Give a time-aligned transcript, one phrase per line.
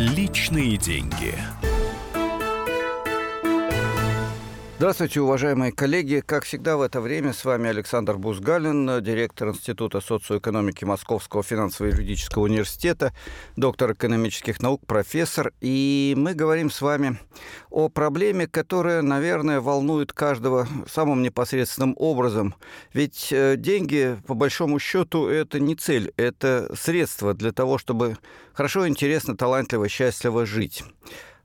[0.00, 1.34] Личные деньги.
[4.80, 6.22] Здравствуйте, уважаемые коллеги.
[6.24, 13.12] Как всегда в это время с вами Александр Бузгалин, директор Института социоэкономики Московского финансово-юридического университета,
[13.56, 15.52] доктор экономических наук, профессор.
[15.60, 17.18] И мы говорим с вами
[17.68, 22.54] о проблеме, которая, наверное, волнует каждого самым непосредственным образом.
[22.94, 28.16] Ведь э, деньги, по большому счету, это не цель, это средство для того, чтобы
[28.54, 30.82] хорошо, интересно, талантливо, счастливо жить.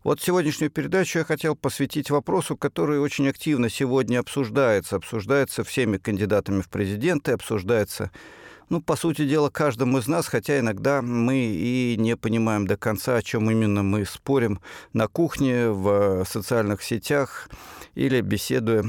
[0.06, 4.98] Вот сегодняшнюю передачу я хотел посвятить вопросу, который очень активно сегодня обсуждается.
[4.98, 8.12] Обсуждается всеми кандидатами в президенты, обсуждается
[8.70, 13.18] ну, по сути дела, каждому из нас, хотя иногда мы и не понимаем до конца,
[13.18, 14.60] о чем именно мы спорим
[14.94, 17.50] на кухне, в социальных сетях
[17.96, 18.84] или беседуя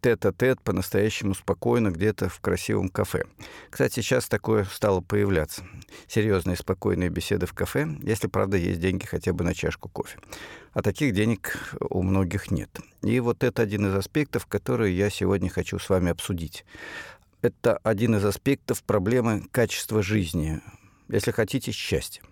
[0.00, 3.24] тет-а-тет по-настоящему спокойно где-то в красивом кафе.
[3.70, 5.62] Кстати, сейчас такое стало появляться.
[6.08, 10.18] Серьезные спокойные беседы в кафе, если, правда, есть деньги хотя бы на чашку кофе.
[10.72, 12.68] А таких денег у многих нет.
[13.02, 16.64] И вот это один из аспектов, которые я сегодня хочу с вами обсудить
[17.42, 20.60] это один из аспектов проблемы качества жизни,
[21.08, 22.22] если хотите, счастья.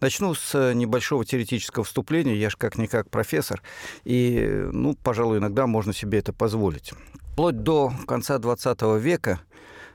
[0.00, 2.36] Начну с небольшого теоретического вступления.
[2.36, 3.62] Я же как-никак профессор,
[4.04, 6.92] и, ну, пожалуй, иногда можно себе это позволить.
[7.32, 9.47] Вплоть до конца XX века Э,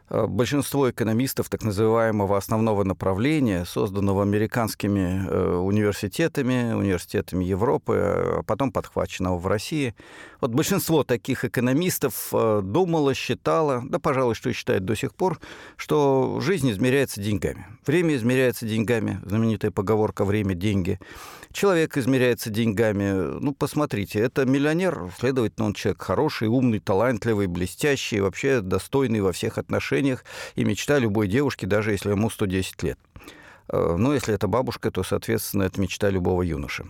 [0.10, 9.38] большинство экономистов так называемого основного направления, созданного американскими э, университетами, университетами Европы, а потом подхваченного
[9.38, 9.96] в России.
[10.42, 15.40] Вот большинство таких экономистов э, думало, считало, да, пожалуй, что и считает до сих пор,
[15.78, 17.66] что жизнь измеряется деньгами.
[17.88, 21.00] Время измеряется деньгами, знаменитая поговорка «время– деньги».
[21.54, 23.40] Человек измеряется деньгами.
[23.40, 29.60] Ну, посмотрите, это миллионер, следовательно, он человек хороший, умный, талантливый, блестящий, вообще достойный во всех
[29.60, 29.93] отношениях
[30.56, 33.00] и мечта любой девушки, даже если ему 110 лет.
[33.70, 36.86] Э, ну, если это бабушка, то, соответственно, это мечта любого юноши.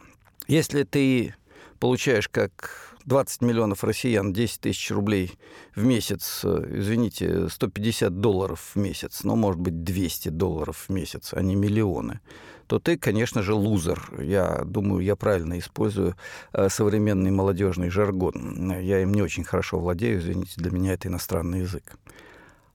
[0.48, 1.36] Если ты
[1.80, 5.38] получаешь как 20 миллионов россиян 10 тысяч рублей
[5.76, 11.34] в месяц, э, извините, 150 долларов в месяц, ну, может быть, 200 долларов в месяц,
[11.34, 12.20] а не миллионы,
[12.68, 14.10] то ты, конечно же, лузер.
[14.20, 16.16] Я думаю, я правильно использую
[16.54, 18.80] э, современный молодежный жаргон.
[18.80, 21.98] Я им не очень хорошо владею, извините, для меня это иностранный язык.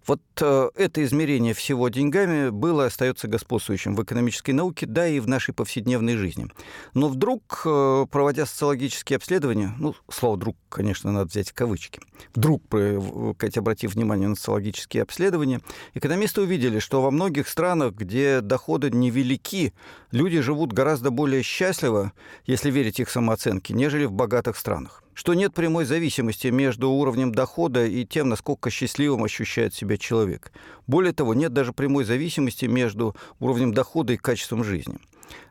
[0.08, 5.28] Вот э, это измерение всего деньгами было остается господствующим в экономической науке, да и в
[5.28, 6.46] нашей повседневной жизни.
[6.94, 12.00] Но вдруг, э, проводя социологические обследования, ну, слово «вдруг», конечно, надо взять в кавычки,
[12.34, 15.60] вдруг, обратив внимание на социологические обследования,
[15.92, 19.75] экономисты увидели, что во многих странах, где доходы невелики,
[20.10, 22.12] люди живут гораздо более счастливо,
[22.46, 27.84] если верить их самооценке, нежели в богатых странах что нет прямой зависимости между уровнем дохода
[27.84, 30.52] и тем, насколько счастливым ощущает себя человек.
[30.86, 34.94] Более того, нет даже прямой зависимости между уровнем дохода и качеством жизни.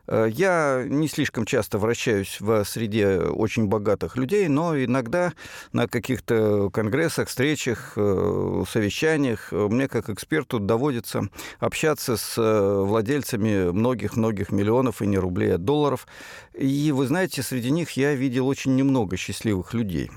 [0.06, 5.32] Э, я не слишком часто вращаюсь в среде очень богатых людей, но иногда
[5.72, 11.28] на каких-то конгрессах, встречах, э, совещаниях мне как эксперту доводится
[11.58, 16.06] общаться с э, владельцами многих-многих миллионов и не рублей, а долларов.
[16.54, 20.10] И вы знаете, среди них я видел очень немного счастливых людей.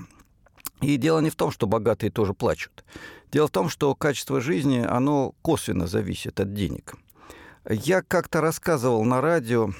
[0.80, 2.84] И дело не в том, что богатые тоже плачут.
[3.30, 6.96] Дело в том, что качество жизни, оно косвенно зависит от денег.
[7.68, 9.70] Я как-то рассказывал на радио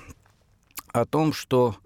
[0.92, 1.76] о том, что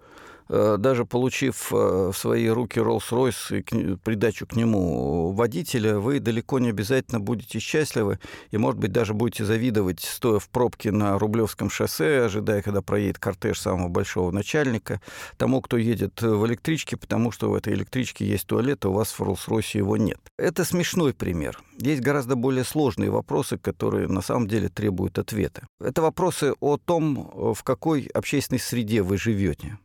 [0.49, 6.69] даже получив э, в свои руки Rolls-Royce и придачу к нему водителя, вы далеко не
[6.69, 8.19] обязательно будете счастливы
[8.51, 13.19] и, может быть, даже будете завидовать, стоя в пробке на Рублевском шоссе, ожидая, когда проедет
[13.19, 15.01] кортеж самого большого начальника,
[15.37, 19.11] тому, кто едет в электричке, потому что в этой электричке есть туалет, а у вас
[19.11, 20.19] в Rolls-Royce его нет.
[20.37, 21.59] Это смешной пример.
[21.77, 25.67] Есть гораздо более сложные вопросы, которые на самом деле требуют ответа.
[25.79, 29.77] Это вопросы о том, в какой общественной среде вы живете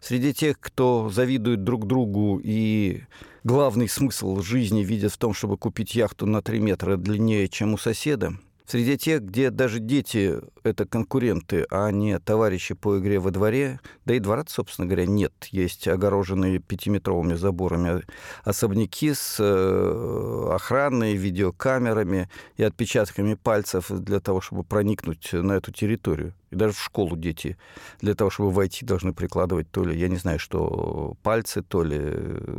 [0.00, 3.02] среди тех, кто завидует друг другу и
[3.44, 7.78] главный смысл жизни видят в том, чтобы купить яхту на 3 метра длиннее, чем у
[7.78, 8.34] соседа,
[8.70, 14.12] Среди тех, где даже дети– это конкуренты, а не товарищи по игре во дворе, да
[14.12, 15.32] и двора, собственно говоря, нет.
[15.50, 18.02] Есть огороженные пятиметровыми заборами
[18.44, 22.28] особняки с э, охраной, видеокамерами
[22.58, 26.34] и отпечатками пальцев для того, чтобы проникнуть на эту территорию.
[26.50, 27.56] И даже в школу дети
[28.02, 31.98] для того, чтобы войти, должны прикладывать то ли, я не знаю, что пальцы, то ли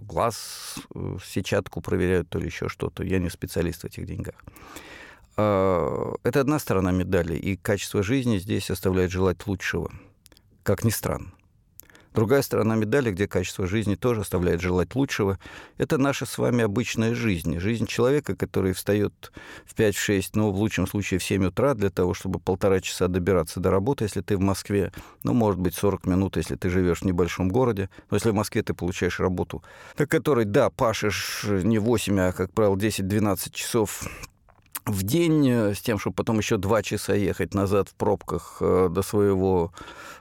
[0.02, 3.04] глаз, э, сетчатку проверяют, то ли еще что-то.
[3.04, 4.44] Я не специалист в этих деньгах.
[5.42, 9.90] А, это одна сторона медали, и качество жизни здесь оставляет желать лучшего,
[10.64, 11.32] как ни странно.
[12.14, 15.40] Другая сторона медали, где качество жизни тоже оставляет желать лучшего,
[15.78, 17.58] это наша с вами обычная жизнь.
[17.58, 19.32] Жизнь человека, который встает
[19.66, 23.62] в 5-6, ну, в лучшем случае в 7 утра для того, чтобы полтора часа добираться
[23.62, 24.92] до работы, если ты в Москве,
[25.24, 27.90] ну, может быть, 40 минут, если ты живешь в небольшом городе.
[28.10, 29.64] Но если в Москве ты получаешь работу,
[29.98, 34.06] на которой, да, пашешь не 8, а, как правило, 10-12 часов
[34.86, 38.90] в день э, с тем, чтобы потом еще два часа ехать назад в пробках э,
[38.92, 39.72] до своего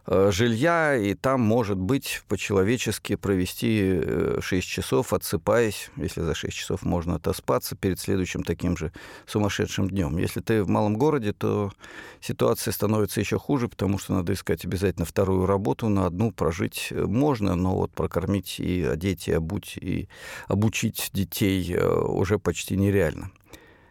[0.07, 4.01] э, жилья, и там, может быть, по-человечески провести
[4.41, 8.93] 6 часов, отсыпаясь, если за 6 часов можно отоспаться перед следующим таким же
[9.27, 10.19] сумасшедшим днем.
[10.19, 11.73] Если ты в малом городе, то
[12.21, 17.55] ситуация становится еще хуже, потому что надо искать обязательно вторую работу, на одну прожить можно,
[17.55, 20.09] но вот прокормить и одеть, и обуть, и
[20.47, 23.31] обучить детей уже почти нереально.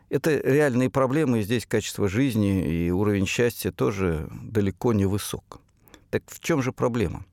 [0.09, 5.59] Это реальные проблемы, и здесь качество жизни и уровень счастья тоже далеко не высок.
[6.11, 7.25] Так в чем же проблема?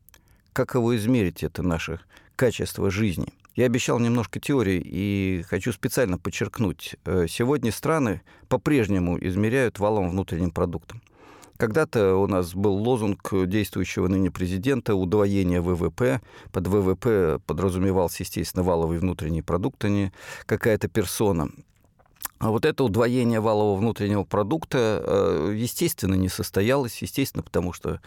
[0.52, 2.00] Как его измерить, это наше
[2.34, 3.28] качество жизни?
[3.54, 6.96] Я обещал немножко теории и хочу специально подчеркнуть.
[7.04, 11.00] Э, сегодня страны по-прежнему измеряют валовым внутренним продуктом.
[11.56, 16.20] Когда-то у нас был лозунг действующего ныне президента удвоение ВВП.
[16.50, 20.12] Под ВВП подразумевался, естественно, валовый внутренний продукт, а не
[20.46, 21.50] какая-то персона.
[22.44, 28.02] А вот это удвоение валового внутреннего продукта, э, естественно, не состоялось, естественно, потому что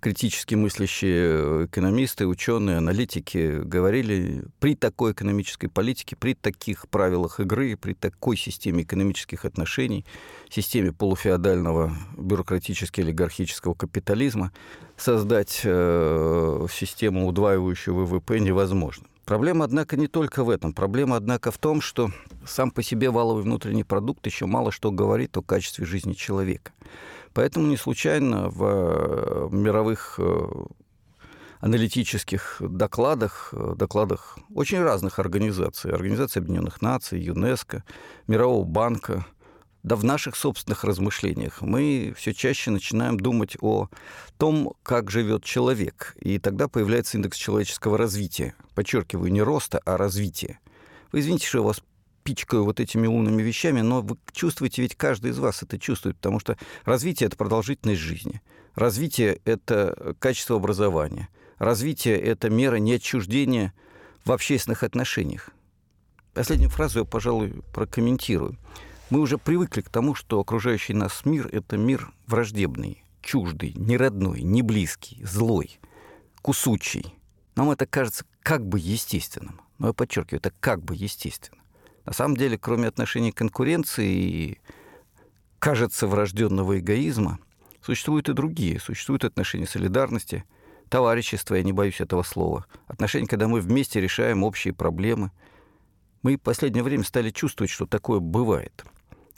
[0.00, 7.92] критически мыслящие экономисты, ученые, аналитики говорили, при такой экономической политике, при таких правилах игры, при
[7.92, 10.06] такой системе экономических отношений,
[10.48, 14.52] системе полуфеодального бюрократически-олигархического капитализма,
[14.96, 19.04] создать э, систему, удваивающую ВВП, невозможно.
[19.24, 20.72] Проблема, однако, не только в этом.
[20.72, 22.10] Проблема, однако, в том, что
[22.46, 26.72] сам по себе валовый внутренний продукт еще мало что говорит о качестве жизни человека.
[27.32, 30.48] Поэтому не случайно в э, мировых э,
[31.60, 37.84] аналитических докладах, э, докладах очень разных организаций, Организации Объединенных Наций, ЮНЕСКО,
[38.26, 39.24] Мирового банка–
[39.82, 43.88] да в наших собственных размышлениях мы все чаще начинаем думать о
[44.38, 46.16] том, как живет человек.
[46.20, 48.54] И тогда появляется индекс человеческого развития.
[48.74, 50.60] Подчеркиваю, не роста, а развития.
[51.10, 51.82] Вы извините, что я вас
[52.22, 56.38] пичкаю вот этими умными вещами, но вы чувствуете, ведь каждый из вас это чувствует, потому
[56.38, 58.40] что развитие– это продолжительность жизни.
[58.76, 61.28] Развитие– это качество образования.
[61.58, 63.74] Развитие– это мера неотчуждения
[64.24, 65.50] в общественных отношениях.
[66.32, 68.56] Последнюю фразу я, пожалуй, прокомментирую.
[69.12, 74.62] Мы уже привыкли к тому, что окружающий нас мир– это мир враждебный, чуждый, неродной, не
[74.62, 75.78] близкий, злой,
[76.40, 77.14] кусучий.
[77.54, 79.60] Нам это кажется как бы естественным.
[79.76, 81.60] Но я подчеркиваю, это как бы естественно.
[82.06, 84.60] На самом деле, кроме отношений конкуренции и,
[85.58, 87.38] кажется, врожденного эгоизма,
[87.82, 88.80] существуют и другие.
[88.80, 90.46] Существуют отношения солидарности,
[90.88, 95.32] товарищества, я не боюсь этого слова, отношения, когда мы вместе решаем общие проблемы.
[96.22, 98.86] Мы в последнее время стали чувствовать, что такое бывает–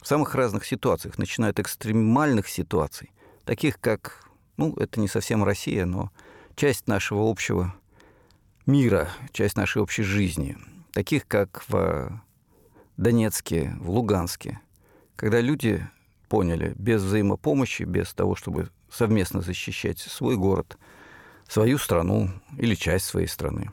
[0.04, 3.10] в самых разных ситуациях, начиная от экстремальных ситуаций,
[3.46, 4.28] таких как,
[4.58, 6.10] ну, это не совсем Россия, но
[6.56, 7.74] часть нашего общего
[8.66, 10.58] мира, часть нашей общей жизни,
[10.92, 12.20] таких как в
[12.98, 14.60] Донецке, в Луганске,
[15.16, 15.88] когда люди
[16.28, 20.76] поняли, без взаимопомощи, без того, чтобы совместно защищать свой город,
[21.48, 22.28] свою страну
[22.58, 23.72] или часть своей страны,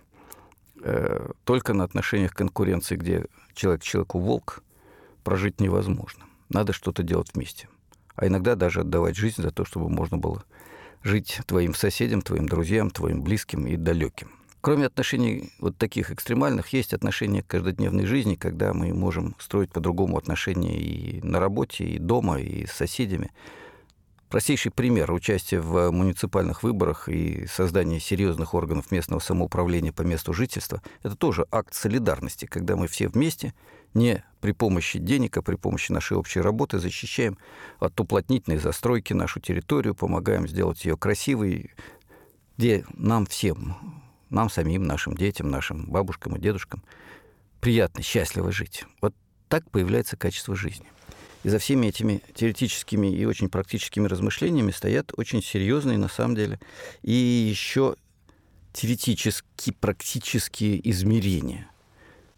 [0.81, 4.63] э, только на отношениях конкуренции, где человек человеку волк,
[5.23, 6.25] прожить невозможно.
[6.49, 7.69] Надо что-то делать вместе.
[8.15, 10.43] А иногда даже отдавать жизнь за то, чтобы можно было
[11.03, 14.31] жить твоим соседям, твоим друзьям, твоим близким и далеким.
[14.61, 20.17] Кроме отношений вот таких экстремальных, есть отношения к каждодневной жизни, когда мы можем строить по-другому
[20.17, 23.31] отношения и на работе, и дома, и с соседями.
[24.31, 30.81] Простейший пример участия в муниципальных выборах и создание серьезных органов местного самоуправления по месту жительства–
[31.03, 33.53] это тоже акт солидарности, когда мы все вместе,
[33.93, 37.37] не при помощи денег, а при помощи нашей общей работы защищаем
[37.79, 41.71] от уплотнительной застройки нашу территорию, помогаем сделать ее красивой,
[42.57, 43.75] где нам всем,
[44.29, 46.85] нам самим, нашим детям, нашим бабушкам и дедушкам
[47.59, 48.85] приятно, счастливо жить.
[49.01, 49.13] Вот
[49.49, 50.87] так появляется качество жизни.
[51.43, 56.59] И за всеми этими теоретическими и очень практическими размышлениями стоят очень серьезные, на самом деле,
[57.01, 57.95] и еще
[58.73, 61.67] теоретически практические измерения.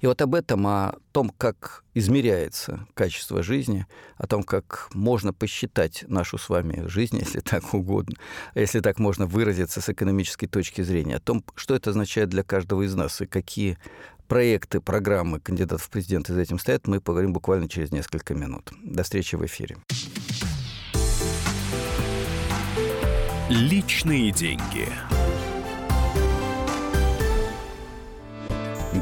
[0.03, 3.85] И вот об этом, о том, как измеряется качество жизни,
[4.17, 8.17] о том, как можно посчитать нашу с вами жизнь, если так угодно,
[8.53, 12.81] если так можно выразиться с экономической точки зрения, о том, что это означает для каждого
[12.81, 13.77] из нас и какие
[14.27, 18.71] проекты, программы кандидатов в президенты за этим стоят, мы поговорим буквально через несколько минут.
[18.83, 19.77] До встречи в эфире.
[23.49, 24.87] Личные деньги.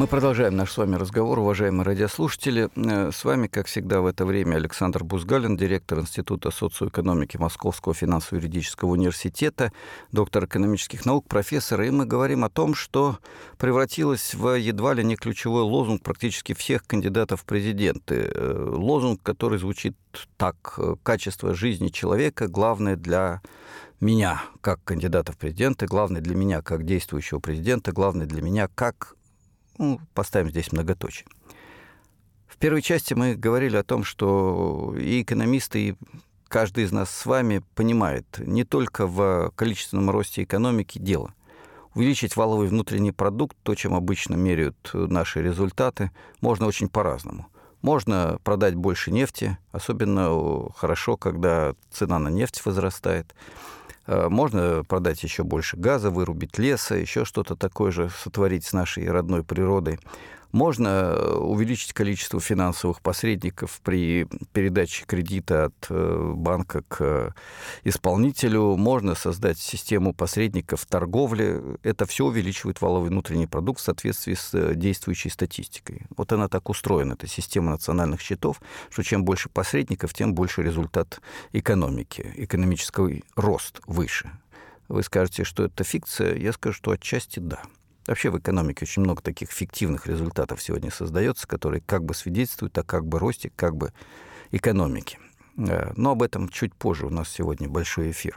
[0.00, 2.70] Мы продолжаем наш с вами разговор, уважаемые радиослушатели.
[2.74, 8.88] Э, с вами, как всегда, в это время Александр Бузгалин, директор Института социоэкономики Московского финансово-юридического
[8.88, 9.74] университета,
[10.10, 11.82] доктор экономических наук, профессор.
[11.82, 13.18] И мы говорим о том, что
[13.58, 18.32] превратилось в едва ли не ключевой лозунг практически всех кандидатов в президенты.
[18.34, 19.94] Э, лозунг, который звучит
[20.38, 20.78] так.
[21.02, 23.42] «Качество жизни человека главное для
[24.00, 29.14] меня как кандидата в президенты, главное для меня как действующего президента, главное для меня как
[29.80, 31.26] ну, поставим здесь многоточие.
[32.46, 35.94] В первой части мы говорили о том, что и экономисты, и
[36.48, 41.32] каждый из нас с вами понимает, не только в количественном росте экономики дело.
[41.94, 46.10] Увеличить валовый внутренний продукт, то, чем обычно меряют наши результаты,
[46.40, 47.46] можно очень по-разному.
[47.80, 53.34] Можно продать больше нефти, особенно хорошо, когда цена на нефть возрастает.
[54.06, 59.10] Э, можно продать еще больше газа, вырубить леса, еще что-то такое же сотворить с нашей
[59.10, 59.98] родной природой.
[60.52, 67.34] Можно э, увеличить количество финансовых посредников при передаче кредита от э, банка к
[67.84, 68.76] исполнителю.
[68.76, 71.62] Можно создать систему посредников в торговле.
[71.82, 76.06] Это все увеличивает валовый внутренний продукт в соответствии с действующей статистикой.
[76.16, 81.20] Вот она так устроена, эта система национальных счетов, что чем больше посредников, тем больше результат
[81.52, 84.30] экономики, экономический рост выше.
[84.88, 87.62] Вы скажете, что это фикция, я скажу, что отчасти да.
[88.10, 92.82] Вообще в экономике очень много таких фиктивных результатов сегодня создается, которые как бы свидетельствуют о
[92.82, 93.92] как бы росте, как бы
[94.50, 95.20] экономики.
[95.56, 97.06] Э, но об этом чуть позже.
[97.06, 98.36] У нас сегодня большой эфир.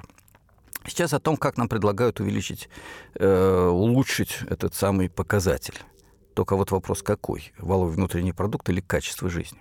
[0.85, 2.69] Сейчас о том, как нам предлагают увеличить,
[3.15, 5.79] э, улучшить этот самый показатель.
[6.35, 7.51] Только вот вопрос какой?
[7.57, 9.59] Валовый внутренний продукт или качество жизни?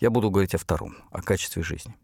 [0.00, 1.94] Я буду говорить о втором, о качестве жизни.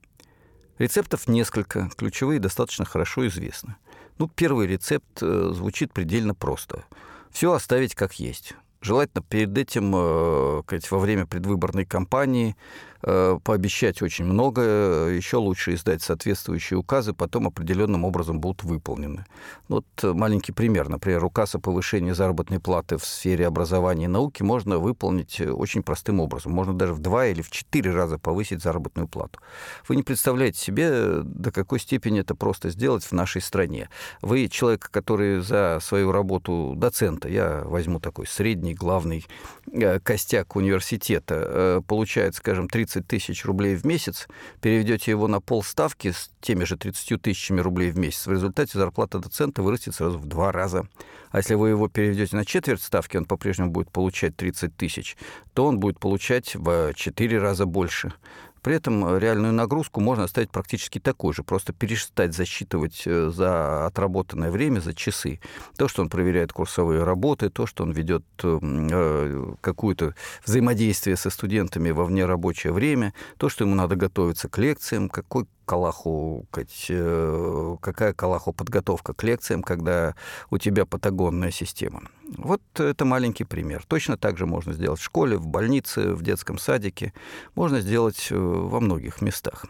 [0.77, 3.77] Рецептов несколько, ключевые достаточно хорошо известны.
[4.19, 6.85] Ну, первый рецепт э, звучит предельно просто–
[7.33, 8.55] все оставить как есть.
[8.81, 12.57] Желательно перед этим, э, во время предвыборной кампании,
[13.01, 14.61] пообещать очень много,
[15.09, 19.25] еще лучше издать соответствующие указы, потом определенным образом будут выполнены.
[19.69, 20.89] Вот маленький пример.
[20.89, 26.21] Например, указ о повышении заработной платы в сфере образования и науки можно выполнить очень простым
[26.21, 26.53] образом.
[26.53, 29.39] Можно даже в два или в четыре раза повысить заработную плату.
[29.87, 33.89] Вы не представляете себе, до какой степени это просто сделать в нашей стране.
[34.23, 39.27] Вы человек, который за свою работу доцента, я возьму такой средний, главный
[39.73, 44.27] э, костяк университета, э, получает, скажем, 30 30 тысяч рублей в месяц,
[44.61, 49.19] переведете его на полставки с теми же 30 тысячами рублей в месяц, в результате зарплата
[49.19, 50.89] доцента вырастет сразу в два раза.
[51.31, 55.17] А если вы его переведете на четверть ставки, он по-прежнему будет получать 30 тысяч,
[55.53, 58.15] то он будет получать в 4 раза больше.
[58.63, 64.51] При этом реальную нагрузку можно оставить практически такой же, просто перестать засчитывать э, за отработанное
[64.51, 65.41] время, за часы.
[65.77, 71.91] То, что он проверяет курсовые работы, то, что он ведет э, какое-то взаимодействие со студентами
[71.91, 76.47] во внерабочее время, то, что ему надо готовиться к лекциям, какой Калаху,
[76.89, 80.15] э, какая Калаху подготовка к лекциям, когда
[80.51, 82.05] у тебя патагонная система.
[82.39, 83.85] Вот это маленький пример.
[83.87, 87.13] Точно так же можно сделать в школе, в больнице, в детском садике.
[87.55, 89.67] Можно сделать э, во многих местах.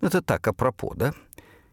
[0.00, 1.12] Это так, апропо, да?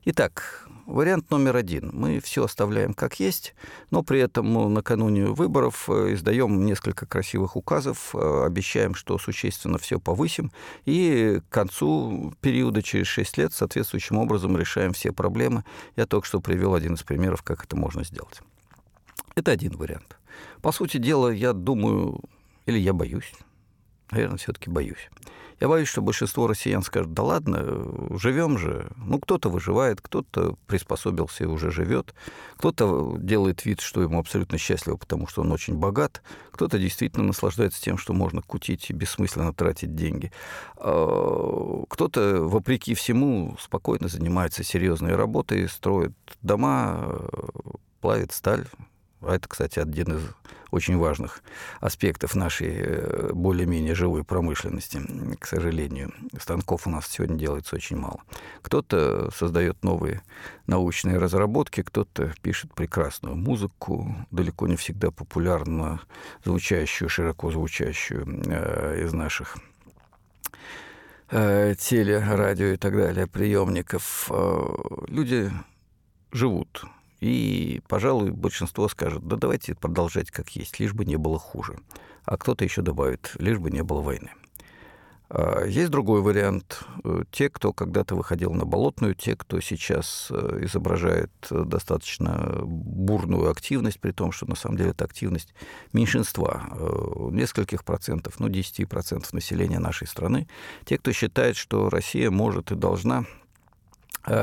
[0.03, 1.91] Итак, Вариант номер один.
[1.93, 3.53] Мы все оставляем как есть,
[3.91, 9.99] но при этом накануне выборов э, издаем несколько красивых указов, э, обещаем, что существенно все
[9.99, 10.51] повысим,
[10.85, 15.63] и к концу периода, через 6 лет, соответствующим образом решаем все проблемы.
[15.95, 18.41] Я только что привел один из примеров, как это можно сделать.
[19.35, 20.17] Это один вариант.
[20.63, 22.19] По сути дела, я думаю,
[22.65, 23.31] или я боюсь,
[24.11, 25.09] наверное, все-таки боюсь,
[25.59, 28.89] я боюсь, что большинство россиян скажут, да ладно, живем же.
[28.95, 32.13] Ну, кто-то выживает, кто-то приспособился и уже живет,
[32.55, 37.81] кто-то делает вид, что ему абсолютно счастливо, потому что он очень богат, кто-то действительно наслаждается
[37.81, 40.31] тем, что можно кутить и бессмысленно тратить деньги.
[40.77, 47.19] А, кто-то, вопреки всему, спокойно занимается серьезной работой, строит дома,
[47.99, 48.65] плавит сталь,
[49.21, 50.21] Это, кстати, один из
[50.71, 51.41] очень важных
[51.79, 55.01] аспектов нашей э, более-менее живой промышленности,
[55.39, 56.13] к сожалению.
[56.39, 58.21] Станков у нас сегодня делается очень мало.
[58.61, 60.21] Кто-то создает новые
[60.67, 66.01] научные разработки, кто-то пишет прекрасную музыку, далеко не всегда популярно
[66.45, 69.57] звучащую, широко звучащую э, из наших
[71.31, 74.29] э, теле, радио и так далее, приемников.
[75.07, 75.51] Люди
[76.31, 76.85] живут
[77.19, 81.79] и, пожалуй, большинство скажет, да давайте продолжать как есть, лишь бы не было хуже.
[82.25, 84.31] А кто-то еще добавит, лишь бы не было войны.
[85.29, 86.83] А, есть другой вариант.
[87.03, 93.99] Э, те, кто когда-то выходил на болотную, те, кто сейчас э, изображает достаточно бурную активность,
[93.99, 95.53] при том, что на самом деле это активность
[95.93, 100.47] меньшинства, э, нескольких процентов, ну, 10 процентов населения нашей страны.
[100.85, 103.48] Те, кто считает, что Россия может и должна Э,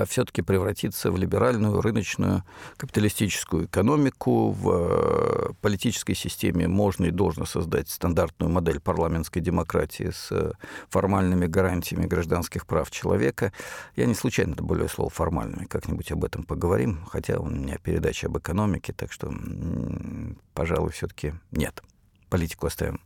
[0.06, 2.44] все-таки превратиться в либеральную, рыночную,
[2.76, 4.50] капиталистическую экономику.
[4.50, 10.52] В э, политической системе можно и должно создать стандартную модель парламентской демократии с э,
[10.88, 13.52] формальными гарантиями гражданских прав человека.
[13.96, 18.38] Я не случайно добавляю слово «формальными», как-нибудь об этом поговорим, хотя у меня передача об
[18.38, 19.32] экономике, так что,
[20.54, 21.82] пожалуй, все-таки нет.
[22.28, 23.00] Политику оставим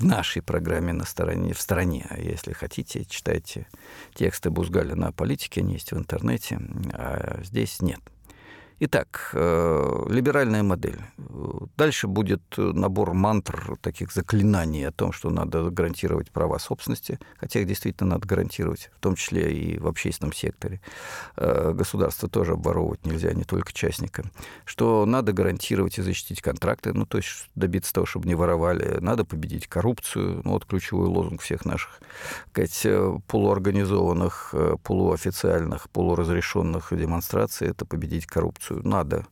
[0.00, 2.06] в нашей программе на стороне, в стороне.
[2.08, 3.66] А если хотите, читайте
[4.14, 6.58] тексты Бузгаля о политике, они есть в интернете,
[6.92, 8.00] а здесь нет.
[8.82, 10.98] Итак, э, либеральная модель.
[11.76, 17.66] Дальше будет набор мантр, таких заклинаний о том, что надо гарантировать права собственности, хотя их
[17.66, 20.80] действительно надо гарантировать, в том числе и в общественном секторе.
[21.36, 24.24] Э, государство тоже обворовывать нельзя, не только частника.
[24.64, 28.96] Что надо гарантировать и защитить контракты, ну, то есть добиться того, чтобы не воровали.
[29.00, 30.40] Надо победить коррупцию.
[30.42, 32.00] Ну, вот ключевой лозунг всех наших
[32.48, 39.26] сказать, э, полуорганизованных, полуофициальных, полуразрешенных демонстраций– это победить коррупцию коррупцию надо.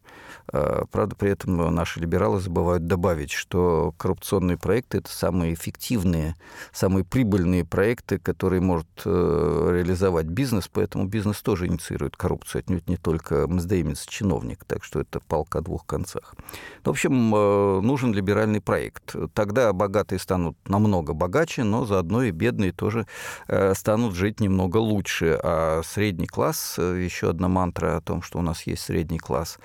[0.50, 6.36] А, правда, при этом наши либералы забывают добавить, что коррупционные проекты– это самые эффективные,
[6.72, 12.96] самые прибыльные проекты, которые может э, реализовать бизнес, поэтому бизнес тоже инициирует коррупцию, отнюдь не
[12.96, 16.34] только мздоимец, чиновник, так что это палка о двух концах.
[16.82, 19.14] В общем, э, нужен либеральный проект.
[19.34, 23.06] Тогда богатые станут намного богаче, но заодно и бедные тоже
[23.48, 28.42] э, станут жить немного лучше, а средний класс, еще одна мантра о том, что у
[28.42, 29.58] нас есть средний класс, станет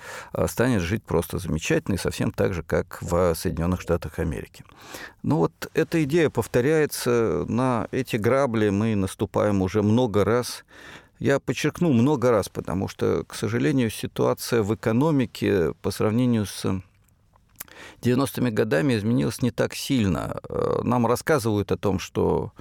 [0.48, 4.64] станет жить просто замечательно и совсем так же, как в Соединенных Штатах Америки.
[5.24, 10.64] Ну вот эта идея повторяется, на эти грабли мы наступаем уже много раз.
[11.20, 16.66] Я подчеркну много раз, потому что, к сожалению, ситуация в экономике по сравнению с
[18.02, 20.40] 90-ми годами изменилась не так сильно.
[20.84, 22.52] Нам рассказывают о том, что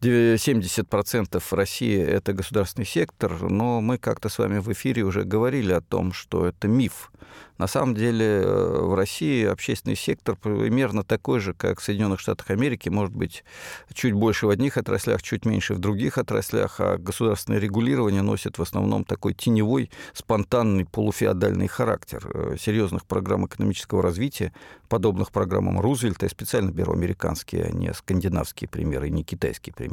[0.00, 5.80] 70% России– это государственный сектор, но мы как-то с вами в эфире уже говорили о
[5.80, 7.10] том, что это миф.
[7.56, 12.50] На самом деле э, в России общественный сектор примерно такой же, как в Соединенных Штатах
[12.50, 13.44] Америки, может быть,
[13.92, 18.62] чуть больше в одних отраслях, чуть меньше в других отраслях, а государственное регулирование носит в
[18.62, 22.28] основном такой теневой, спонтанный, полуфеодальный характер.
[22.34, 24.52] Э, серьезных программ экономического развития,
[24.88, 29.83] подобных программам Рузвельта, я специально беру американские, а не скандинавские примеры, не китайские примеры.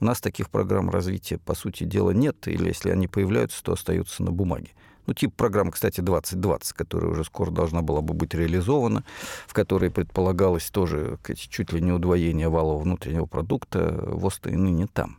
[0.00, 4.22] У нас таких программ развития, по сути дела, нет, или если они появляются, то остаются
[4.22, 4.70] на бумаге.
[5.06, 9.04] Ну, тип программы, кстати, 2020, которая уже скоро должна была бы быть реализована,
[9.46, 15.18] в которой предполагалось тоже чуть ли не удвоение валового внутреннего продукта, ВОЗ-то и ныне там.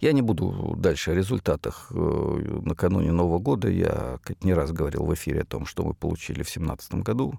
[0.00, 3.68] Я не буду дальше о результатах э, накануне Нового года.
[3.70, 7.34] Я не раз говорил в эфире о том, что мы получили в 2017 году.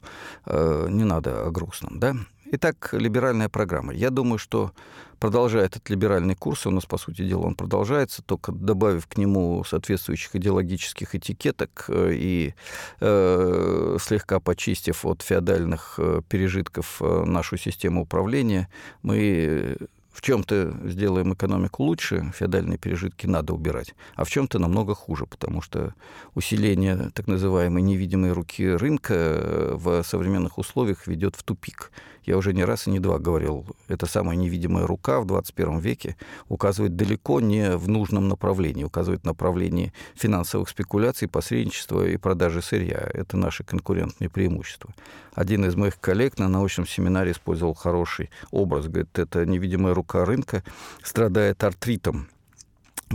[0.46, 2.16] Э, не надо о грустном, да?
[2.52, 3.94] Итак, либеральная программа.
[3.94, 4.72] Я думаю, что
[5.20, 9.64] продолжая этот либеральный курс, у нас, по сути дела, он продолжается, только добавив к нему
[9.64, 12.54] соответствующих идеологических этикеток э, и
[13.00, 18.70] э, слегка почистив от феодальных э, пережитков э, нашу систему управления,
[19.02, 19.78] мы
[20.12, 25.62] в чем-то сделаем экономику лучше, феодальные пережитки надо убирать, а в чем-то намного хуже, потому
[25.62, 25.94] что
[26.36, 31.92] усиление так называемой невидимой руки рынка в современных условиях ведет в тупик.
[32.26, 36.16] Я уже не раз и не два говорил, эта самая невидимая рука в 21 веке
[36.50, 43.10] указывает далеко не в нужном направлении, указывает в направлении финансовых спекуляций, посредничества и продажи сырья.
[43.14, 44.94] Это наши конкурентные преимущества.
[45.34, 48.88] Один из моих коллег на научном семинаре использовал хороший образ.
[48.88, 50.64] Говорит, это невидимая рука рынка
[51.04, 52.28] страдает артритом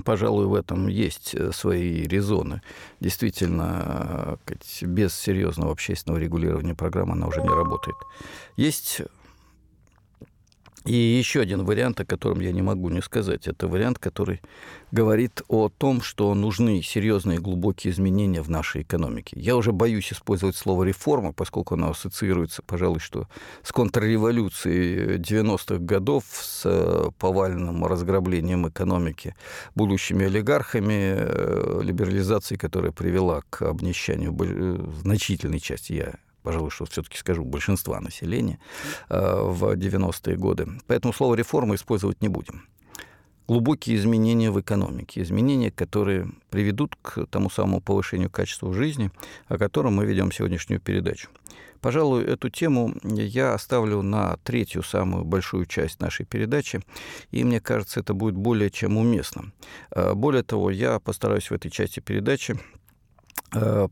[0.05, 2.63] Пожалуй, в этом есть э, свои резоны.
[3.01, 7.97] Действительно, э, без серьезного общественного регулирования программа она уже не работает.
[8.57, 9.03] Есть
[10.87, 14.41] И еще один вариант, о котором я не могу не сказать, это вариант, который
[14.93, 19.39] говорит о том, что нужны серьезные глубокие изменения в нашей экономике.
[19.39, 23.29] Я уже боюсь использовать слово «реформа», поскольку оно ассоциируется, пожалуй, что
[23.63, 29.37] с контрреволюцией 90-х годов, с э, повальным разграблением экономики
[29.75, 37.19] будущими олигархами, э, либерализацией, которая привела к обнищанию э, значительной части, я пожалуй, что все-таки
[37.19, 38.59] скажу, большинства населения
[39.09, 40.69] э, в 90-е годы.
[40.87, 42.67] Поэтому слово «реформа» использовать не будем.
[43.49, 49.11] Глубокие изменения в экономике, изменения, которые приведут к тому самому повышению качества жизни,
[49.49, 51.29] о котором мы ведем сегодняшнюю передачу.
[51.81, 56.81] Пожалуй, эту тему я оставлю на третью самую большую часть нашей передачи,
[57.31, 59.53] и мне кажется, это будет более чем уместно.
[59.91, 62.59] Э, более того, я постараюсь в этой части передачи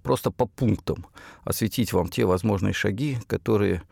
[0.03, 1.07] просто по пунктам
[1.45, 3.83] осветить вам те возможные шаги, которые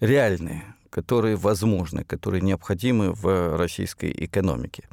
[0.00, 4.84] реальные, которые возможны, которые необходимы в российской экономике.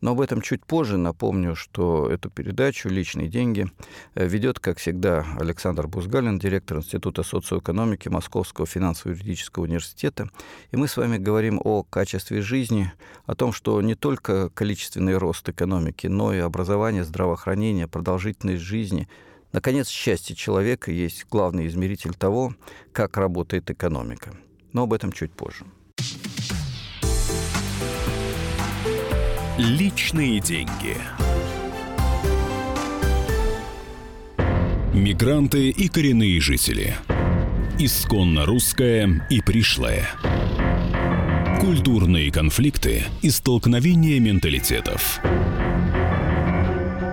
[0.00, 0.96] Но об этом чуть позже.
[0.96, 3.70] Напомню, что эту передачу «Личные деньги»
[4.14, 10.30] э, ведет, как всегда, Александр Бузгалин, директор Института социоэкономики Московского финансово-юридического университета.
[10.70, 12.90] И мы с вами говорим о качестве жизни,
[13.26, 19.06] о том, что не только количественный рост экономики, но и образование, здравоохранение, продолжительность жизни–
[19.52, 22.54] Наконец, счастье человека есть главный измеритель того,
[22.92, 24.36] как работает экономика.
[24.72, 25.64] Но об этом чуть позже.
[29.58, 30.96] Личные деньги.
[34.94, 36.94] Мигранты и коренные жители.
[37.78, 40.08] Исконно русское и пришлое.
[41.60, 45.20] Культурные конфликты и столкновения менталитетов–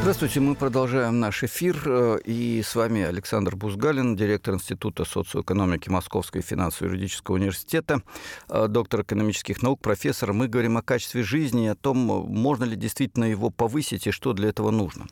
[0.00, 1.82] Здравствуйте, мы продолжаем наш эфир.
[1.84, 8.02] Э, и с вами Александр Бузгалин, директор Института социоэкономики Московского финансово-юридического университета,
[8.48, 10.32] э, доктор экономических наук, профессор.
[10.32, 14.48] Мы говорим о качестве жизни, о том, можно ли действительно его повысить и что для
[14.48, 15.08] этого нужно.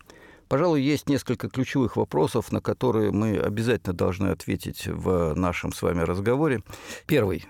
[0.49, 6.03] Пожалуй, есть несколько ключевых вопросов, на которые мы обязательно должны ответить в нашем с вами
[6.03, 6.63] разговоре.
[7.07, 7.45] Первый.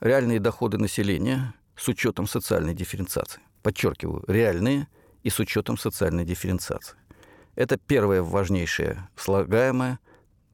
[0.00, 3.40] Реальные доходы населения с учетом социальной дифференциации.
[3.62, 4.88] Подчеркиваю, реальные–
[5.26, 6.96] и с учетом социальной дифференциации.
[7.56, 9.98] Это первое важнейшее слагаемое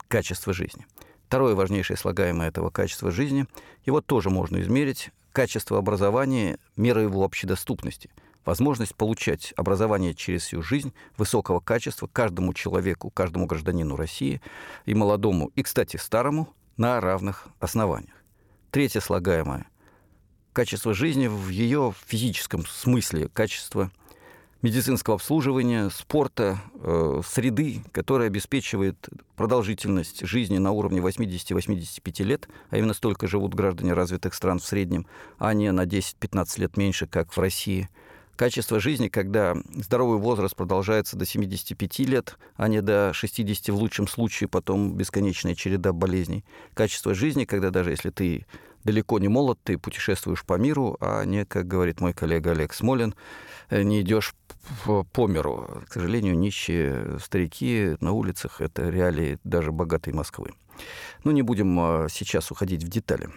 [0.08, 0.86] качество жизни.
[1.26, 3.46] Второе важнейшее слагаемое этого качества жизни,
[3.84, 8.08] его тоже можно измерить, качество образования, мера его общедоступности,
[8.46, 14.40] возможность получать образование через всю жизнь высокого качества каждому человеку, каждому гражданину России
[14.86, 18.24] и молодому, и, кстати, старому, на равных основаниях.
[18.70, 19.66] Третье слагаемое–
[20.54, 23.90] качество жизни в ее физическом смысле, качество–
[24.62, 32.94] медицинского обслуживания, спорта, э, среды, которая обеспечивает продолжительность жизни на уровне 80-85 лет, а именно
[32.94, 35.06] столько живут граждане развитых стран в среднем,
[35.38, 37.88] а не на 10-15 лет меньше, как в России.
[38.36, 44.08] Качество жизни, когда здоровый возраст продолжается до 75 лет, а не до 60 в лучшем
[44.08, 46.44] случае, потом бесконечная череда болезней.
[46.72, 48.46] Качество жизни, когда даже если ты
[48.84, 53.14] далеко не молод, ты путешествуешь по миру, а не, как говорит мой коллега Олег Смолин,
[53.70, 54.34] э, не идешь
[54.84, 55.82] по миру.
[55.88, 60.52] К сожалению, нищие старики на улицах– это реалии даже богатой Москвы.
[61.24, 63.28] Но не будем а, сейчас уходить в детали.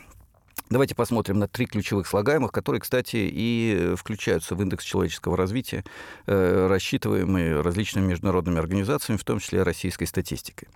[0.69, 5.83] Давайте посмотрим на три ключевых слагаемых, которые, кстати, и включаются в индекс человеческого развития,
[6.25, 10.67] э, рассчитываемые различными международными организациями, в том числе российской статистикой.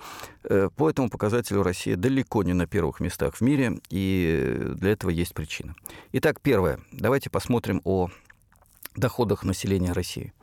[0.43, 5.09] Э, по этому показателю Россия далеко не на первых местах в мире, и для этого
[5.09, 5.75] есть причина.
[6.13, 6.79] Итак, первое.
[6.91, 8.09] Давайте посмотрим о
[8.95, 10.33] доходах населения России.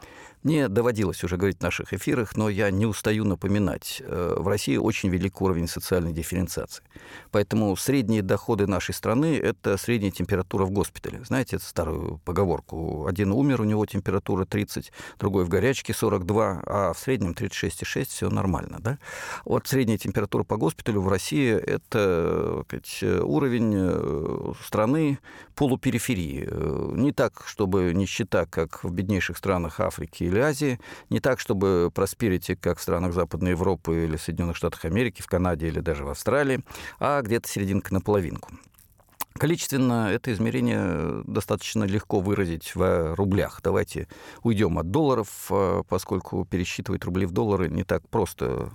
[0.46, 4.00] Мне доводилось уже говорить в наших эфирах, но я не устаю напоминать.
[4.06, 6.84] Э, в России очень велик уровень социальной дифференциации.
[7.32, 11.20] Поэтому средние доходы нашей страны– это средняя температура в госпитале.
[11.24, 13.06] Знаете эту старую поговорку?
[13.08, 18.30] Один умер, у него температура 30, другой в горячке 42, а в среднем 36,6– все
[18.30, 18.78] нормально.
[18.78, 18.98] Да?
[19.44, 25.18] Вот средняя температура по госпиталю в России– это сказать, уровень э, страны
[25.56, 26.46] полупериферии.
[26.48, 31.90] Э, не так, чтобы нищета, как в беднейших странах Африки или Азии, не так, чтобы
[31.94, 36.08] просперити, как в странах Западной Европы или Соединенных Штатах Америки, в Канаде или даже в
[36.08, 36.64] Австралии,
[36.98, 38.50] а где-то серединка на половинку.
[39.38, 43.60] Количественно это измерение достаточно легко выразить в рублях.
[43.62, 44.08] Давайте
[44.42, 48.70] уйдем от долларов, э, поскольку пересчитывать рубли в доллары не так просто.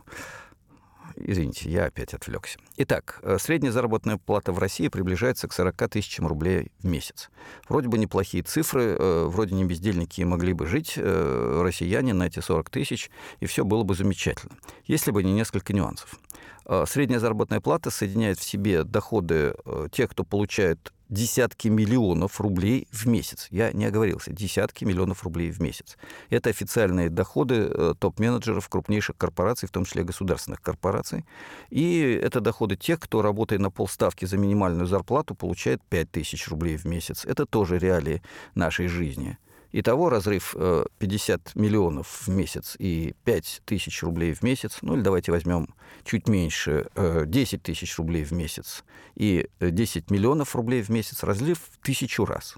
[1.25, 2.59] Извините, я опять отвлекся.
[2.77, 7.29] Итак, э, средняя заработная плата в России приближается к 40 тысячам рублей в месяц.
[7.69, 12.69] Вроде бы неплохие цифры, э, вроде не бездельники могли бы жить, россияне на эти 40
[12.69, 14.55] тысяч, и все было бы замечательно,
[14.85, 16.19] если бы не несколько нюансов.
[16.65, 22.87] Э, средняя заработная плата соединяет в себе доходы э, тех, кто получает десятки миллионов рублей
[22.91, 23.47] в месяц.
[23.51, 25.97] Я не оговорился, десятки миллионов рублей в месяц.
[26.29, 31.25] Это официальные доходы э, топ-менеджеров крупнейших корпораций, в том числе государственных корпораций.
[31.69, 36.77] И это доходы тех, кто, работая на полставки за минимальную зарплату, получает 5 тысяч рублей
[36.77, 37.25] в месяц.
[37.25, 38.23] Это тоже реалии
[38.55, 39.37] нашей жизни.
[39.73, 40.53] Итого разрыв
[40.97, 45.73] 50 э, миллионов в месяц и 5 тысяч рублей в месяц, ну или давайте возьмем
[46.03, 48.83] чуть меньше, 10 э, тысяч рублей в месяц
[49.15, 52.55] и 10 миллионов рублей в месяц, разлив в тысячу раз.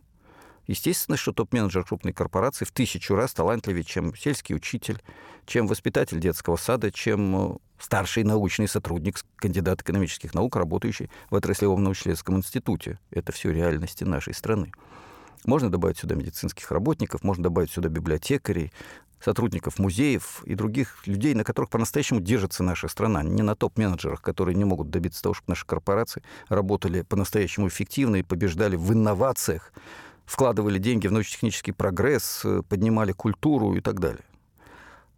[0.66, 5.02] Естественно, что топ-менеджер крупной корпорации в тысячу раз талантливее, чем сельский учитель,
[5.46, 11.84] чем воспитатель детского сада, чем э, старший научный сотрудник, кандидат экономических наук, работающий в отраслевом
[11.84, 12.98] научно-исследовательском институте.
[13.12, 14.72] Это все реальности нашей страны.
[15.46, 18.72] Можно добавить сюда медицинских работников, можно добавить сюда библиотекарей,
[19.24, 24.56] сотрудников музеев и других людей, на которых по-настоящему держится наша страна, не на топ-менеджерах, которые
[24.56, 29.74] не могут добиться того, чтобы наши корпорации работали по-настоящему эффективно и побеждали в инновациях,
[30.26, 34.24] вкладывали деньги в научно-технический прогресс, поднимали культуру и так далее.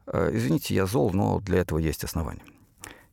[0.07, 2.43] А, извините, я зол, но для этого есть основания.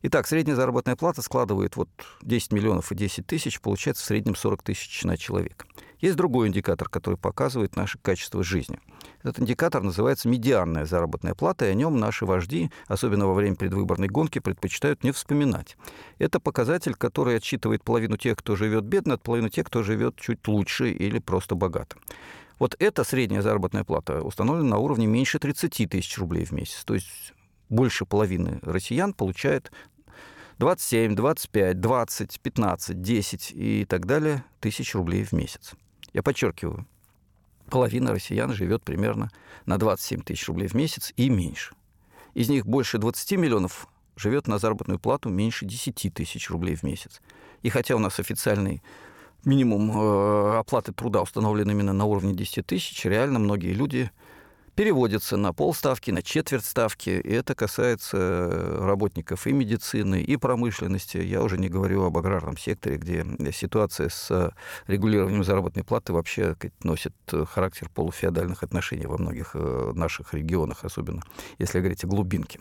[0.05, 1.87] Итак, средняя заработная плата складывает вот
[2.23, 5.65] 10 миллионов и 10 тысяч, получается в среднем 40 тысяч на человека.
[6.01, 8.81] Есть другой индикатор, который показывает наше качество жизни.
[9.19, 14.09] Этот индикатор называется медианная заработная плата, и о нем наши вожди, особенно во время предвыборной
[14.09, 15.77] гонки, предпочитают не вспоминать.
[16.19, 20.45] Это показатель, который отсчитывает половину тех, кто живет бедно, от половины тех, кто живет чуть
[20.49, 21.95] лучше или просто богато.
[22.59, 26.83] Вот эта средняя заработная плата установлена на уровне меньше 30 тысяч рублей в месяц.
[26.83, 27.33] То есть
[27.73, 29.71] больше половины россиян получает
[30.63, 35.73] 27, 25, 20, 15, 10 и так далее тысяч рублей в месяц.
[36.13, 36.87] Я подчеркиваю,
[37.69, 39.29] половина россиян живет примерно
[39.65, 41.75] на 27 тысяч рублей в месяц и меньше.
[42.33, 47.21] Из них больше 20 миллионов живет на заработную плату меньше 10 тысяч рублей в месяц.
[47.61, 48.81] И хотя у нас официальный
[49.43, 54.11] минимум э, оплаты труда установлен именно на уровне 10 тысяч, реально многие люди
[54.75, 57.09] переводится на полставки, на четверть ставки.
[57.09, 61.17] И это касается э, работников и медицины, и промышленности.
[61.17, 64.53] Я уже не говорю об аграрном секторе, где ситуация с
[64.87, 67.13] регулированием заработной платы вообще носит
[67.49, 71.21] характер полуфеодальных отношений во многих э, наших регионах, особенно
[71.59, 72.59] если говорить о глубинке.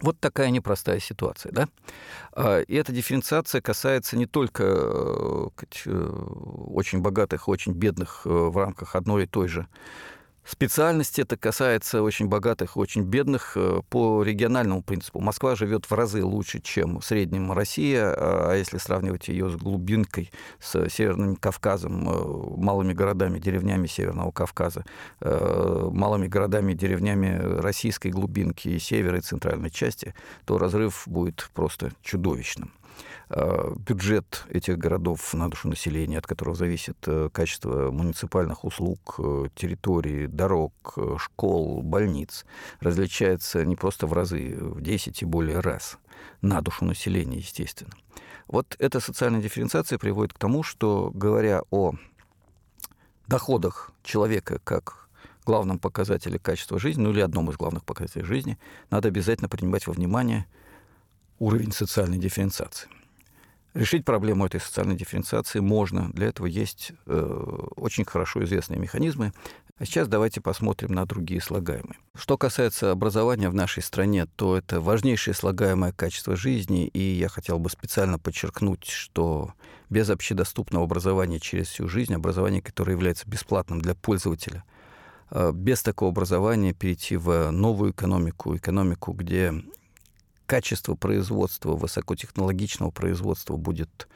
[0.00, 1.68] Вот такая непростая ситуация, да?
[2.32, 5.48] А, и эта дифференциация касается не только э,
[5.86, 9.66] очень богатых, очень бедных в рамках одной и той же
[10.46, 11.20] специальности.
[11.20, 15.20] Это касается очень богатых, очень бедных э, по региональному принципу.
[15.20, 20.30] Москва живет в разы лучше, чем в среднем Россия, а если сравнивать ее с глубинкой,
[20.60, 24.84] с Северным Кавказом, э, малыми городами, деревнями Северного Кавказа,
[25.20, 31.90] э, малыми городами, деревнями российской глубинки и севера и центральной части, то разрыв будет просто
[32.02, 32.72] чудовищным.
[33.28, 39.48] Э, бюджет этих городов на душу населения, от которого зависит э, качество муниципальных услуг, э,
[39.54, 40.72] территории, дорог,
[41.18, 42.46] школ, больниц,
[42.80, 45.98] различается не просто в разы, в 10 и более раз
[46.40, 47.92] на душу населения, естественно.
[48.46, 51.94] Вот эта социальная дифференциация приводит к тому, что, говоря о
[53.26, 55.08] доходах человека как
[55.46, 58.58] главном показателе качества жизни, ну или одном из главных показателей жизни,
[58.90, 60.46] надо обязательно принимать во внимание
[61.38, 62.88] уровень социальной дифференциации.
[63.76, 66.10] Решить проблему этой социальной дифференциации можно.
[66.12, 69.34] Для этого есть э, очень хорошо известные механизмы.
[69.78, 71.98] А сейчас давайте посмотрим на другие слагаемые.
[72.14, 77.58] Что касается образования в нашей стране, то это важнейшее слагаемое качество жизни, и я хотел
[77.58, 79.52] бы специально подчеркнуть, что
[79.90, 84.64] без общедоступного образования через всю жизнь, образование, которое является бесплатным для пользователя,
[85.30, 89.52] э, без такого образования перейти в новую экономику, экономику, где
[90.46, 94.08] качество производства, высокотехнологичного производства будет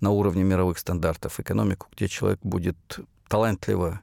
[0.00, 2.76] на уровне мировых стандартов, экономику, где человек будет
[3.28, 4.00] талантливо,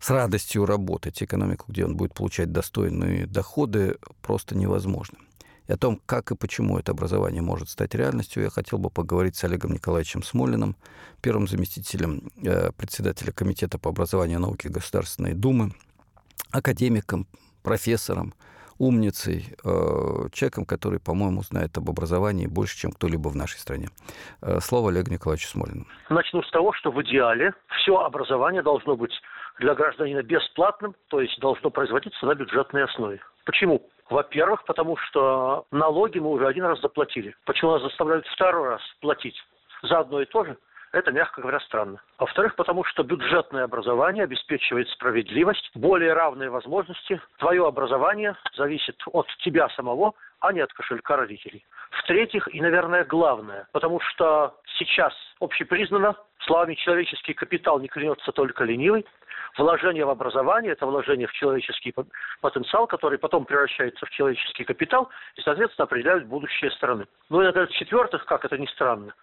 [0.00, 5.18] с радостью работать, экономику, где он будет получать достойные доходы, просто невозможно.
[5.66, 9.36] И о том, как и почему это образование может стать реальностью, я хотел бы поговорить
[9.36, 10.76] с Олегом Николаевичем Смолиным,
[11.20, 15.74] первым заместителем э, председателя Комитета по образованию и науке Государственной Думы,
[16.50, 17.26] академиком,
[17.62, 18.32] профессором,
[18.78, 23.88] умницей, э, человеком, который, по-моему, знает об образовании больше, чем кто-либо в нашей стране.
[24.42, 25.86] Э, слово Олегу Николаевичу Смолину.
[26.10, 29.12] Начну с того, что в идеале все образование должно быть
[29.58, 33.20] для гражданина бесплатным, то есть должно производиться на бюджетной основе.
[33.44, 33.82] Почему?
[34.10, 37.34] Во-первых, потому что налоги мы уже один раз заплатили.
[37.44, 39.36] Почему нас заставляют второй раз платить
[39.82, 40.56] за одно и то же?
[40.92, 42.00] Это, мягко говоря, странно.
[42.18, 47.20] Во-вторых, потому что бюджетное образование обеспечивает справедливость, более равные возможности.
[47.38, 51.64] Твое образование зависит от тебя самого, а не от кошелька родителей.
[51.90, 59.04] В-третьих, и, наверное, главное, потому что сейчас общепризнано, словами человеческий капитал не клянется только ленивый,
[59.58, 61.94] вложение в образование– это вложение в человеческий
[62.40, 67.06] потенциал, который потом превращается в человеческий капитал и, соответственно, определяет будущее страны.
[67.28, 69.14] Ну и, наконец, в-четвертых, как это ни странно,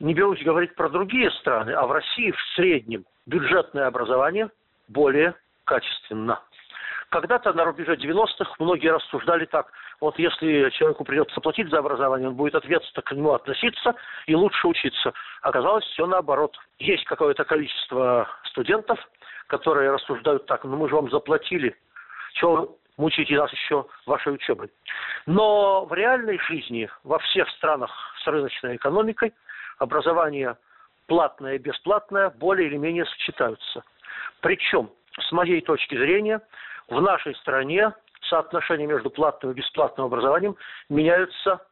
[0.00, 4.50] не берусь говорить про другие страны, а в России в среднем бюджетное образование
[4.88, 6.40] более качественно.
[7.10, 12.34] Когда-то на рубеже 90-х многие рассуждали так, вот если человеку придется платить за образование, он
[12.34, 13.94] будет ответственно к нему относиться
[14.26, 15.12] и лучше учиться.
[15.42, 16.56] Оказалось все наоборот.
[16.78, 18.98] Есть какое-то количество студентов,
[19.46, 21.76] которые рассуждают так, ну мы же вам заплатили,
[22.32, 24.70] чего мучите нас еще вашей учебой.
[25.26, 27.90] Но в реальной жизни во всех странах
[28.24, 29.34] с рыночной экономикой
[29.78, 30.56] образование
[31.06, 33.84] платное и бесплатное более или менее сочетаются.
[34.40, 36.40] Причем, с моей точки зрения,
[36.88, 37.92] в нашей стране
[38.28, 40.56] соотношение между платным и бесплатным образованием
[40.88, 41.64] меняются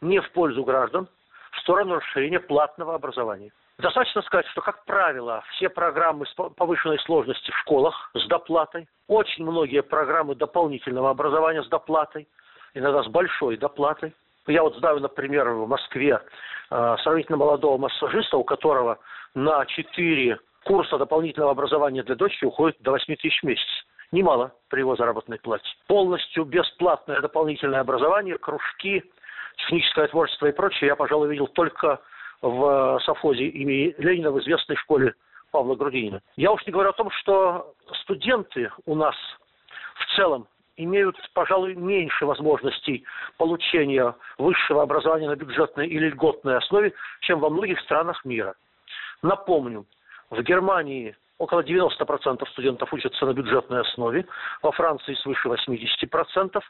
[0.00, 1.08] не в пользу граждан,
[1.52, 3.52] в сторону расширения платного образования.
[3.78, 9.82] Достаточно сказать, что, как правило, все программы повышенной сложности в школах с доплатой, очень многие
[9.82, 12.28] программы дополнительного образования с доплатой,
[12.74, 14.14] иногда с большой доплатой.
[14.50, 16.20] Я вот знаю, например, в Москве
[16.70, 18.98] э, сравнительно молодого массажиста, у которого
[19.34, 23.68] на 4 курса дополнительного образования для дочери уходит до 8 тысяч в месяц.
[24.12, 25.68] Немало при его заработной плате.
[25.86, 29.04] Полностью бесплатное дополнительное образование, кружки,
[29.56, 32.00] техническое творчество и прочее я, пожалуй, видел только
[32.42, 35.14] в совхозе имени Ленина в известной школе
[35.52, 36.22] Павла Грудинина.
[36.36, 39.14] Я уж не говорю о том, что студенты у нас
[39.94, 40.48] в целом
[40.84, 43.04] имеют, пожалуй, меньше возможностей
[43.38, 48.54] получения высшего образования на бюджетной или льготной основе, чем во многих странах мира.
[49.22, 49.86] Напомню,
[50.30, 54.26] в Германии около 90% студентов учатся на бюджетной основе,
[54.62, 56.60] во Франции свыше 80%.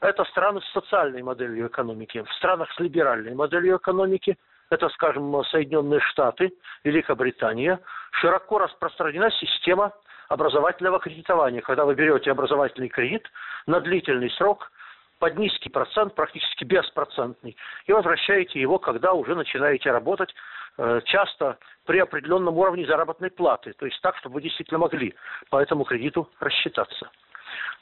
[0.00, 2.22] Это страны с социальной моделью экономики.
[2.22, 4.36] В странах с либеральной моделью экономики–
[4.70, 6.52] это, скажем, Соединенные Штаты,
[6.84, 7.80] Великобритания,
[8.12, 9.92] широко распространена система
[10.30, 13.28] образовательного кредитования, когда вы берете образовательный кредит
[13.66, 14.70] на длительный срок
[15.18, 20.32] под низкий процент, практически беспроцентный, и возвращаете его, когда уже начинаете работать,
[20.78, 25.14] э, часто при определенном уровне заработной платы, то есть так, чтобы вы действительно могли
[25.50, 27.10] по этому кредиту рассчитаться.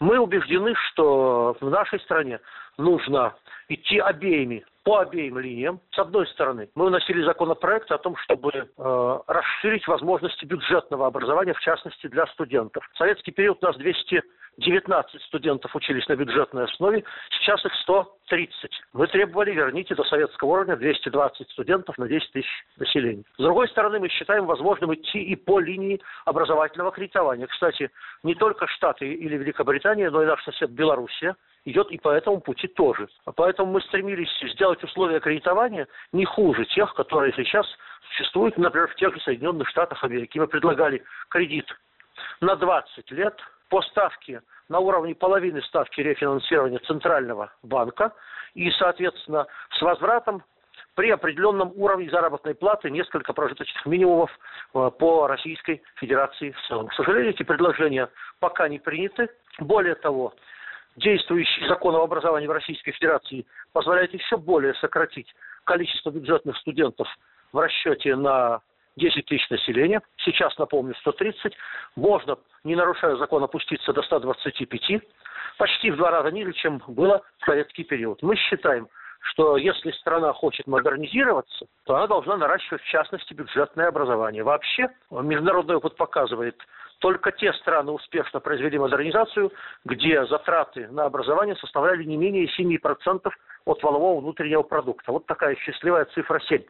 [0.00, 2.40] Мы убеждены, что в нашей стране
[2.78, 3.34] нужно
[3.68, 5.80] идти обеими по обеим линиям.
[5.92, 11.60] С одной стороны, мы вносили законопроект о том, чтобы э, расширить возможности бюджетного образования, в
[11.60, 12.88] частности для студентов.
[12.94, 17.04] В советский период у нас 219 студентов учились на бюджетной основе,
[17.38, 18.70] сейчас их 130.
[18.94, 23.24] Мы требовали, верните до советского уровня 220 студентов на 10 тысяч населения.
[23.36, 27.46] С другой стороны, мы считаем возможным идти и по линии образовательного кредитования.
[27.46, 27.90] Кстати,
[28.22, 31.36] не только Штаты или Великобритания, но и наш сосед Белоруссия–
[31.70, 33.08] идет и по этому пути тоже.
[33.36, 37.66] Поэтому мы стремились сделать условия кредитования не хуже тех, которые сейчас
[38.08, 40.38] существуют, например, в тех же Соединенных Штатах Америки.
[40.38, 41.66] Мы предлагали кредит
[42.40, 43.34] на 20 лет
[43.68, 48.12] по ставке на уровне половины ставки рефинансирования Центрального банка
[48.54, 50.42] и, соответственно, с возвратом
[50.94, 54.30] при определенном уровне заработной платы несколько прожиточных минимумов
[54.74, 56.88] э, по Российской Федерации в целом.
[56.88, 58.08] К сожалению, эти предложения
[58.40, 59.28] пока не приняты.
[59.60, 60.34] Более того,
[60.98, 65.32] действующий закон об образовании в Российской Федерации позволяет еще более сократить
[65.64, 67.08] количество бюджетных студентов
[67.52, 68.60] в расчете на
[68.96, 70.02] 10 тысяч населения.
[70.18, 71.54] Сейчас, напомню, 130.
[71.96, 75.02] Можно, не нарушая закон, опуститься до 125.
[75.56, 78.22] Почти в два раза ниже, чем было в советский период.
[78.22, 78.88] Мы считаем,
[79.20, 84.42] что если страна хочет модернизироваться, то она должна наращивать, в частности, бюджетное образование.
[84.42, 86.56] Вообще, международный опыт показывает,
[86.98, 89.52] только те страны успешно произвели модернизацию,
[89.84, 93.30] где затраты на образование составляли не менее 7%
[93.64, 95.12] от валового внутреннего продукта.
[95.12, 96.62] Вот такая счастливая цифра 7.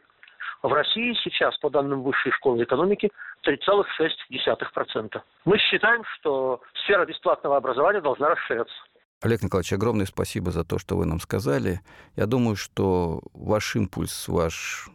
[0.61, 3.09] В России сейчас, по данным Высшей школы экономики,
[3.47, 5.21] 3,6%.
[5.45, 8.75] Мы считаем, что сфера бесплатного образования должна расширяться.
[9.21, 11.81] Олег Николаевич, огромное спасибо за то, что вы нам сказали.
[12.15, 14.89] Я думаю, что ваш импульс, ваш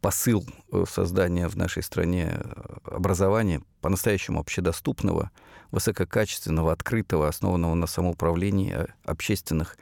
[0.00, 0.46] посыл
[0.88, 2.40] создания в нашей стране
[2.84, 5.30] образования по-настоящему общедоступного,
[5.70, 9.76] высококачественного, открытого, основанного на самоуправлении общественных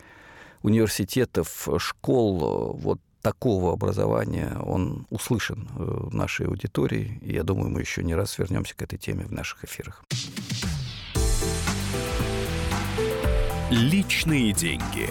[0.63, 5.69] университетов, школ, вот такого образования, он услышан
[6.13, 7.19] нашей аудитории.
[7.23, 10.05] И я думаю, мы еще не раз вернемся к этой теме в наших эфирах.
[13.71, 15.11] Личные деньги.